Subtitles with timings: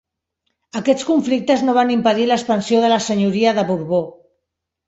[0.79, 4.05] Aquests conflictes no van impedir l'expansió de la senyoria de Borbó.